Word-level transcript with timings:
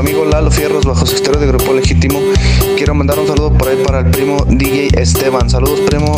amigo 0.00 0.24
Lalo 0.24 0.50
Fierros 0.50 0.86
bajo 0.86 1.04
su 1.04 1.16
de 1.38 1.46
Grupo 1.46 1.74
Legítimo. 1.74 2.20
Quiero 2.76 2.94
mandar 2.94 3.18
un 3.18 3.26
saludo 3.26 3.52
por 3.52 3.68
ahí 3.68 3.76
para 3.84 4.00
el 4.00 4.10
primo 4.10 4.44
DJ 4.48 4.88
Esteban. 4.98 5.50
Saludos, 5.50 5.80
primo. 5.80 6.14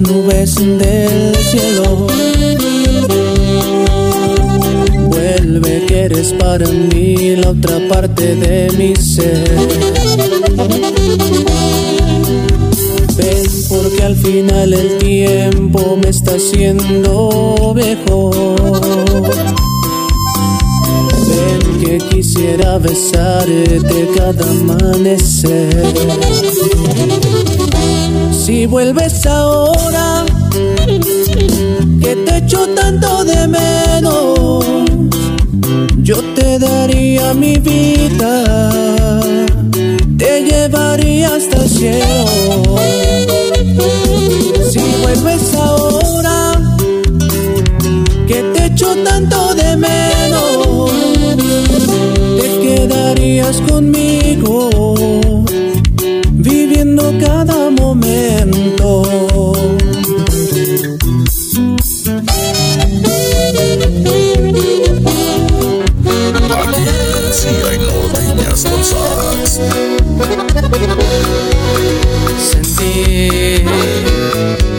Nubes 0.00 0.54
del 0.56 1.36
cielo. 1.36 2.06
Vuelve 5.08 5.86
que 5.86 6.00
eres 6.04 6.32
para 6.32 6.66
mí 6.66 7.36
la 7.36 7.50
otra 7.50 7.78
parte 7.88 8.34
de 8.36 8.72
mi 8.76 8.96
ser. 8.96 9.44
Ven 13.16 13.46
porque 13.68 14.02
al 14.02 14.16
final 14.16 14.72
el 14.72 14.98
tiempo 14.98 15.98
me 16.02 16.08
está 16.10 16.32
haciendo 16.36 17.74
viejo. 17.74 18.30
Ven 21.28 21.80
que 21.80 21.98
quisiera 22.08 22.78
besarte 22.78 24.08
cada 24.16 24.50
amanecer. 24.50 25.94
Si 28.46 28.64
vuelves 28.64 29.26
ahora, 29.26 30.24
que 32.00 32.14
te 32.14 32.36
echo 32.36 32.64
tanto 32.76 33.24
de 33.24 33.48
menos, 33.48 34.64
yo 35.96 36.22
te 36.36 36.56
daría 36.56 37.34
mi 37.34 37.58
vida, 37.58 38.70
te 40.16 40.44
llevaría 40.44 41.34
hasta 41.34 41.56
el 41.56 41.68
cielo. 41.68 42.24
Si 44.70 44.78
vuelves 45.02 45.52
ahora, 45.56 46.52
que 48.28 48.44
te 48.54 48.66
echo 48.66 48.94
tanto 49.02 49.54
de 49.56 49.76
menos, 49.76 50.92
te 52.40 52.60
quedarías 52.60 53.60
conmigo 53.62 54.95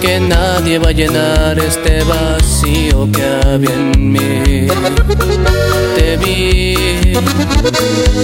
que 0.02 0.20
nadie 0.20 0.80
va 0.80 0.90
a 0.90 0.92
llenar 0.92 1.60
este 1.60 2.04
vacío 2.04 3.08
que 3.12 3.24
había 3.46 3.74
en 3.74 4.12
mí. 4.12 4.68
Te 5.96 6.18
vi 6.18 6.76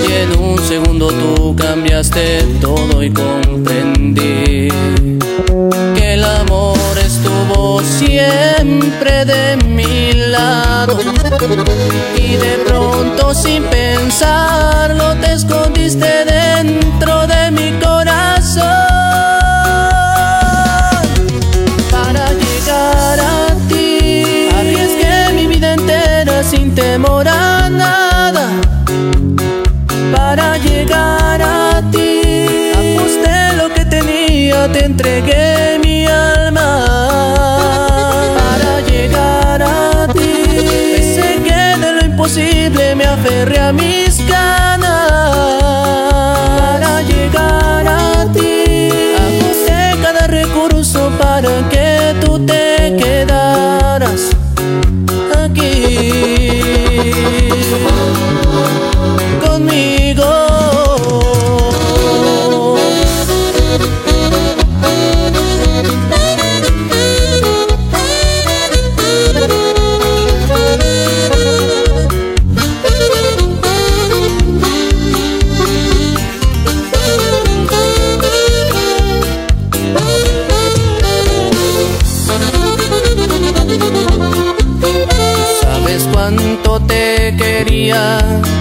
y 0.08 0.12
en 0.12 0.40
un 0.40 0.60
segundo 0.60 1.08
tú 1.08 1.56
cambiaste 1.56 2.44
todo 2.62 3.04
y 3.04 3.10
comprendí 3.12 4.70
que 5.96 6.14
el 6.14 6.24
amor 6.24 6.98
estuvo 6.98 7.82
siempre 7.82 9.26
de 9.26 9.58
mi 9.68 10.14
lado 10.14 10.98
y 12.18 12.36
de 12.36 12.58
pronto 12.66 13.34
sin 13.34 13.64
pensarlo 13.64 15.16
te 15.22 15.34
escondiste 15.34 16.23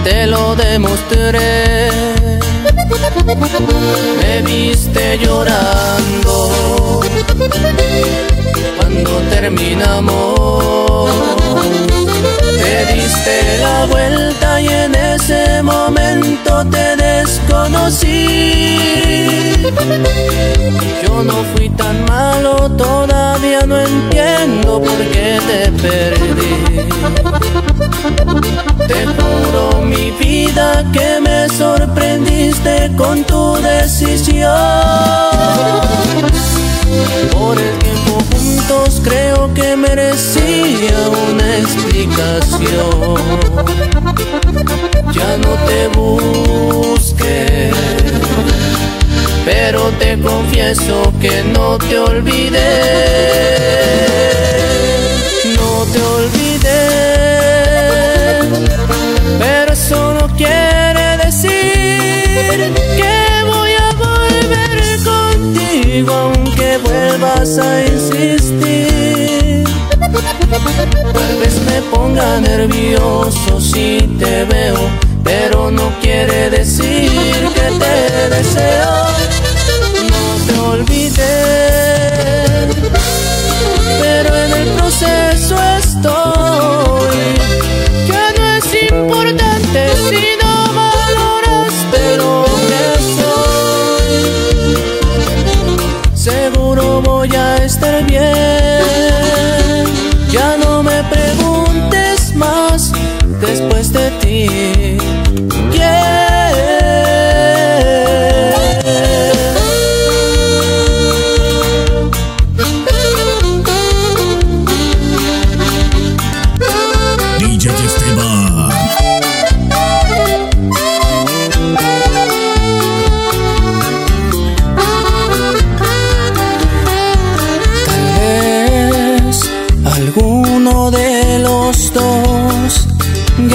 te 0.03 0.27
lo 0.27 0.55
demostré. 0.55 1.89
Me 4.17 4.41
viste 4.41 5.17
llorando 5.19 7.01
cuando 8.79 9.11
terminamos. 9.29 11.09
Te 12.61 12.93
diste 12.93 13.57
la 13.61 13.85
vuelta 13.85 14.61
y 14.61 14.67
en 14.67 14.95
ese 14.95 15.61
momento 15.63 16.65
te 16.65 16.95
desconocí. 16.95 18.37
Yo 21.05 21.23
no 21.23 21.43
fui 21.55 21.69
tan 21.69 22.05
malo, 22.05 22.69
todavía 22.71 23.65
no 23.65 23.79
entiendo 23.79 24.81
por 24.81 24.97
qué 25.11 25.39
te 25.47 25.71
perdí. 25.81 26.83
Te 28.87 29.05
juro 29.05 29.81
mi 29.81 30.11
vida 30.11 30.83
que 30.91 31.19
me 31.21 31.47
sorprendiste 31.49 32.91
con 32.97 33.23
tu 33.23 33.55
decisión. 33.55 34.51
Por 37.31 37.57
el 37.57 37.77
tiempo 37.79 38.23
juntos 38.31 39.01
creo 39.03 39.53
que 39.53 39.75
merecía 39.75 41.09
una 41.31 41.57
explicación. 41.57 43.15
Ya 45.13 45.37
no 45.37 45.55
te 45.67 45.87
busqué, 45.95 47.71
pero 49.45 49.91
te 49.99 50.19
confieso 50.19 51.13
que 51.21 51.43
no 51.43 51.77
te 51.77 51.99
olvidé. 51.99 53.43
Que 62.57 63.43
voy 63.45 63.71
a 63.79 63.91
volver 63.97 65.03
contigo 65.03 66.13
aunque 66.13 66.77
vuelvas 66.77 67.57
a 67.57 67.85
insistir. 67.85 69.63
Tal 71.13 71.39
vez 71.39 71.59
me 71.65 71.81
ponga 71.91 72.39
nervioso 72.41 73.59
si 73.59 73.99
te 74.19 74.45
veo, 74.45 74.89
pero 75.23 75.71
no 75.71 75.91
quiere 76.01 76.49
decir 76.49 77.11
que 77.55 77.67
te 77.79 78.29
deseo. 78.35 79.32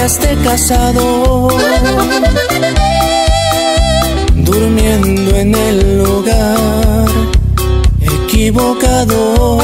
Esté 0.08 0.34
casado, 0.36 1.48
durmiendo 4.36 5.36
en 5.36 5.54
el 5.54 5.98
lugar 6.02 7.08
equivocado. 8.00 9.58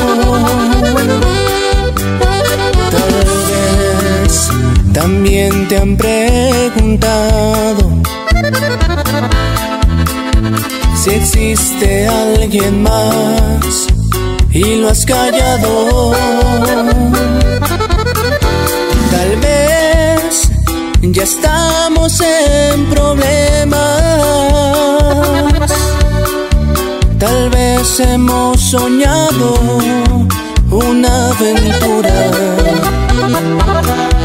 Tal 2.94 3.10
vez 3.16 4.50
también 4.92 5.66
te 5.66 5.78
han 5.78 5.96
preguntado 5.96 7.82
si 11.02 11.10
existe 11.10 12.06
alguien 12.06 12.82
más 12.82 13.86
y 14.50 14.76
lo 14.76 14.90
has 14.90 15.06
callado. 15.06 16.12
Estamos 21.24 22.20
en 22.20 22.84
problemas. 22.90 23.78
Tal 27.18 27.48
vez 27.48 28.00
hemos 28.00 28.60
soñado 28.60 29.54
una 30.70 31.30
aventura. 31.30 32.30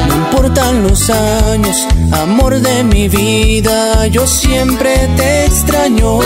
No 0.07 0.13
importan 0.13 0.83
los 0.83 1.09
años, 1.09 1.87
amor 2.11 2.59
de 2.59 2.83
mi 2.83 3.07
vida, 3.07 4.07
yo 4.07 4.27
siempre 4.27 5.07
te 5.15 5.45
extraño. 5.45 6.19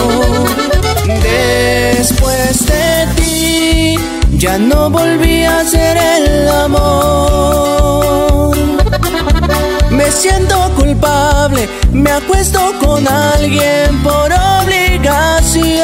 Después 1.22 2.66
de 2.66 3.06
ti, 3.16 3.94
ya 4.36 4.58
no 4.58 4.90
volví 4.90 5.44
a 5.44 5.64
ser 5.64 5.96
el 5.96 6.48
amor. 6.48 8.33
Me 10.04 10.12
siento 10.12 10.70
culpable, 10.76 11.66
me 11.90 12.10
acuesto 12.10 12.60
con 12.84 13.08
alguien 13.08 14.02
por 14.02 14.30
obligación. 14.62 15.80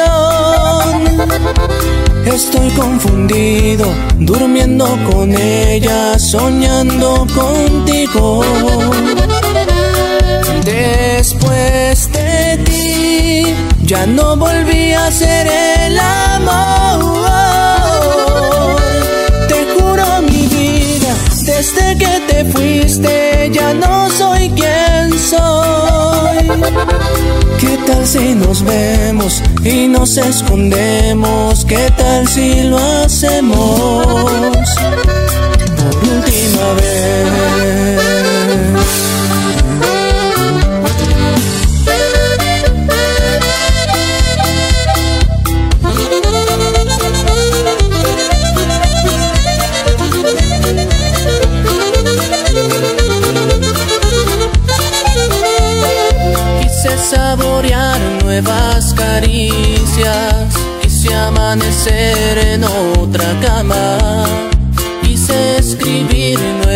Estoy 2.23 2.69
confundido, 2.69 3.87
durmiendo 4.19 4.85
con 5.11 5.35
ella, 5.35 6.19
soñando 6.19 7.25
contigo. 7.33 8.43
Después 10.65 12.11
de 12.11 12.57
ti, 12.63 13.55
ya 13.81 14.05
no 14.05 14.37
volví 14.37 14.93
a 14.93 15.09
ser 15.09 15.47
el 15.47 15.99
amor. 15.99 17.50
Si 28.11 28.35
nos 28.35 28.61
vemos 28.65 29.41
y 29.63 29.87
nos 29.87 30.17
escondemos? 30.17 31.63
¿Qué 31.63 31.89
tal 31.95 32.27
si 32.27 32.63
lo 32.63 32.77
hacemos 32.77 34.05
por 35.77 36.09
última 36.09 36.73
vez? 36.73 37.30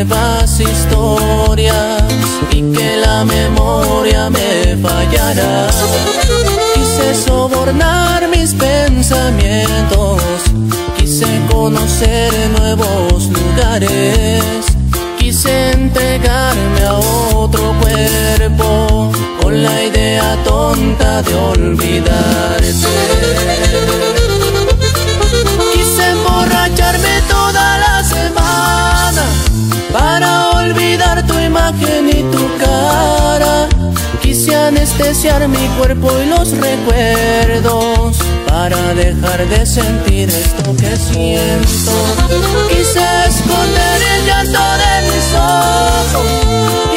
Nuevas 0.07 0.59
historias 0.59 2.03
y 2.51 2.61
que 2.71 2.97
la 2.97 3.23
memoria 3.25 4.29
me 4.29 4.77
fallara. 4.81 5.67
Quise 6.73 7.15
sobornar 7.15 8.27
mis 8.29 8.53
pensamientos, 8.53 10.21
quise 10.97 11.27
conocer 11.51 12.31
nuevos 12.59 13.29
lugares. 13.29 14.65
Quise 15.17 15.71
entregarme 15.71 16.81
a 16.83 16.93
otro 17.33 17.73
cuerpo 17.81 19.11
con 19.41 19.63
la 19.63 19.83
idea 19.83 20.37
tonta 20.43 21.23
de 21.23 21.35
olvidarte. 21.35 22.65
Anestesiar 34.95 35.47
mi 35.49 35.67
cuerpo 35.77 36.09
y 36.21 36.25
los 36.27 36.51
recuerdos 36.51 38.17
para 38.47 38.93
dejar 38.93 39.45
de 39.47 39.65
sentir 39.65 40.29
esto 40.29 40.75
que 40.77 40.95
siento. 40.95 41.91
Quise 42.69 43.03
esconder 43.27 44.01
el 44.15 44.25
llanto 44.25 44.59
de 44.83 45.01
mis 45.11 45.33
ojos 45.33 46.27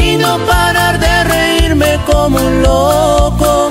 y 0.01 0.17
no 0.17 0.39
parar 0.47 0.99
de 1.01 1.25
reírme 1.25 1.99
como 2.07 2.39
un 2.39 2.63
loco 2.63 3.69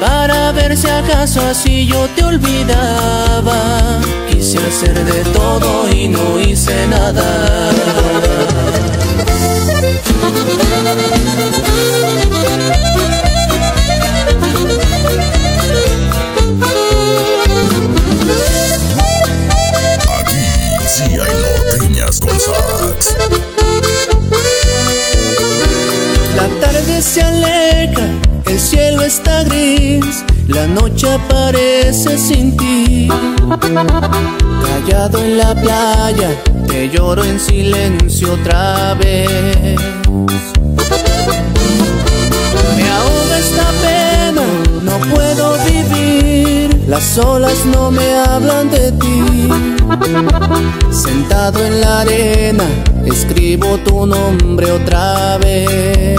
para 0.00 0.52
ver 0.52 0.76
si 0.76 0.88
acaso 0.88 1.40
así 1.40 1.86
yo 1.86 2.06
te 2.14 2.24
olvidaba. 2.24 4.00
Quise 4.30 4.58
hacer 4.58 5.04
de 5.04 5.24
todo 5.30 5.90
y 5.90 6.08
no 6.08 6.38
hice 6.38 6.86
nada. 6.86 7.70
La 30.50 30.66
noche 30.66 31.08
aparece 31.08 32.18
sin 32.18 32.56
ti. 32.56 33.08
Callado 34.62 35.18
en 35.18 35.38
la 35.38 35.54
playa, 35.54 36.30
te 36.66 36.88
lloro 36.88 37.24
en 37.24 37.38
silencio 37.38 38.34
otra 38.34 38.94
vez. 38.94 39.78
Me 42.76 42.88
ahoga 42.88 43.38
esta 43.38 43.70
pena, 43.82 44.42
no 44.82 44.98
puedo 45.14 45.56
vivir, 45.64 46.84
las 46.88 47.18
olas 47.18 47.64
no 47.66 47.90
me 47.90 48.14
hablan 48.14 48.70
de 48.70 48.92
ti. 48.92 49.48
Sentado 50.90 51.64
en 51.64 51.80
la 51.80 52.00
arena, 52.00 52.64
escribo 53.06 53.78
tu 53.78 54.06
nombre 54.06 54.70
otra 54.72 55.38
vez. 55.38 56.18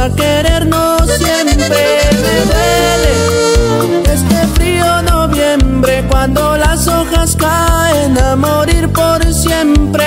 A 0.00 0.08
querernos 0.08 1.02
siempre. 1.18 1.82
Me 2.24 2.36
duele 2.50 4.12
este 4.14 4.46
frío 4.54 5.02
noviembre 5.02 6.04
cuando 6.08 6.56
las 6.56 6.88
hojas 6.88 7.36
caen 7.36 8.16
a 8.18 8.34
morir 8.34 8.88
por 8.88 9.22
siempre. 9.32 10.06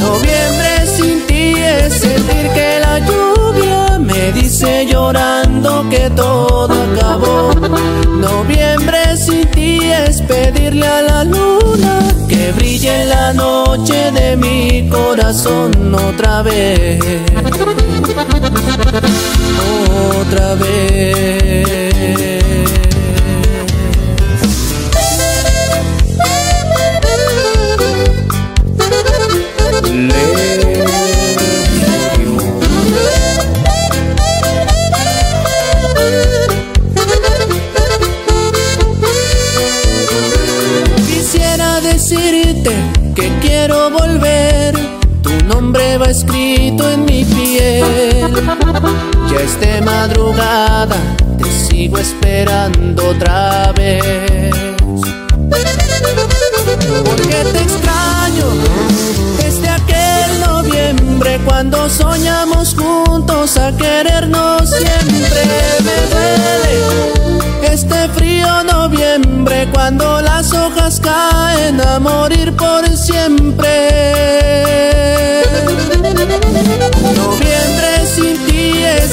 Noviembre 0.00 0.86
sin 0.96 1.26
ti 1.26 1.54
es 1.56 1.94
sentir 1.94 2.50
que 2.56 2.78
la 2.80 2.98
lluvia 2.98 3.98
me 3.98 4.32
dice 4.32 4.86
llorando 4.86 5.88
que 5.88 6.10
todo 6.10 6.74
acabó. 6.92 7.54
Noviembre 8.18 9.16
sin 9.16 9.46
ti 9.50 9.78
es 9.90 10.20
pedirle 10.20 10.86
a 10.86 11.02
la 11.02 11.24
luna 11.24 11.73
brille 12.52 13.04
la 13.06 13.32
noche 13.32 14.10
de 14.12 14.36
mi 14.36 14.88
corazón 14.88 15.72
otra 15.94 16.42
vez. 16.42 17.00
Otra 20.20 20.54
vez. 20.54 21.83
Ya 49.36 49.80
madrugada, 49.80 50.96
te 51.38 51.50
sigo 51.50 51.98
esperando 51.98 53.08
otra 53.08 53.72
vez. 53.72 54.54
Porque 57.04 57.36
te 57.52 57.62
extraño 57.62 58.46
desde 59.36 59.68
aquel 59.68 60.40
noviembre 60.46 61.40
cuando 61.44 61.90
soñamos 61.90 62.76
juntos 62.78 63.56
a 63.56 63.76
querernos 63.76 64.70
siempre. 64.70 65.42
Me 65.84 65.96
duele 66.14 67.74
este 67.74 68.08
frío 68.10 68.62
noviembre 68.62 69.68
cuando 69.72 70.20
las 70.20 70.52
hojas 70.52 71.00
caen 71.00 71.80
a 71.80 71.98
morir 71.98 72.54
por 72.54 72.88
siempre. 72.96 73.74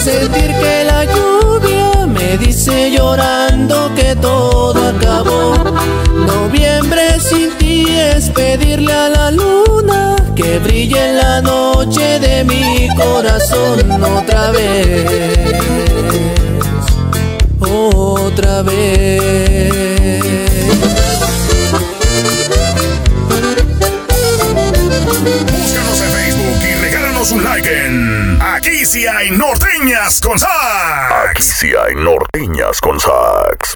Sentir 0.02 0.52
que 0.62 0.84
la 0.84 1.06
lluvia 1.06 2.08
me 2.08 2.36
dice 2.38 2.90
llorando 2.92 3.94
que 3.96 4.16
todo 4.16 4.90
acabó. 4.90 5.54
Noviembre 6.26 7.20
sin 7.20 7.52
ti 7.60 7.86
es 7.88 8.30
pedirle 8.32 8.94
a 8.94 9.10
la 9.10 9.32
luna 9.32 10.16
que 10.36 10.58
brille 10.58 10.98
en 11.10 11.18
la 11.18 11.42
noche 11.42 12.20
de 12.20 12.44
mi 12.44 12.88
corazón 12.96 13.80
otra 14.02 14.52
vez. 14.52 15.06
Otra 17.60 18.64
vez. 18.64 19.91
Un 27.30 27.44
like 27.44 27.70
en 27.86 28.42
Aquí 28.42 28.84
sí 28.84 29.06
hay 29.06 29.30
norteñas 29.30 30.20
con 30.22 30.40
sax. 30.40 30.50
Aquí 31.30 31.44
sí 31.44 31.72
hay 31.76 31.94
norteñas 31.94 32.82
con 32.82 33.00
sax. 33.00 33.76